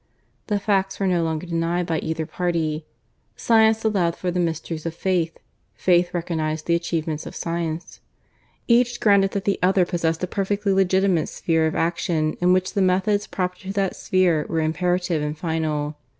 The 0.47 0.57
facts 0.59 0.99
were 0.99 1.05
no 1.05 1.21
longer 1.21 1.45
denied 1.45 1.85
by 1.85 1.99
either 1.99 2.25
party. 2.25 2.87
Science 3.35 3.83
allowed 3.85 4.15
for 4.15 4.31
the 4.31 4.39
mysteries 4.39 4.87
of 4.87 4.95
Faith; 4.95 5.37
Faith 5.75 6.11
recognized 6.11 6.65
the 6.65 6.73
achievements 6.73 7.27
of 7.27 7.35
Science. 7.35 7.99
Each 8.67 8.99
granted 8.99 9.29
that 9.33 9.45
the 9.45 9.59
other 9.61 9.85
possessed 9.85 10.23
a 10.23 10.27
perfectly 10.27 10.73
legitimate 10.73 11.29
sphere 11.29 11.67
of 11.67 11.75
action 11.75 12.35
in 12.41 12.51
which 12.51 12.73
the 12.73 12.81
methods 12.81 13.27
proper 13.27 13.59
to 13.59 13.73
that 13.73 13.95
sphere 13.95 14.47
were 14.49 14.61
imperative 14.61 15.21
and 15.21 15.37
final. 15.37 15.97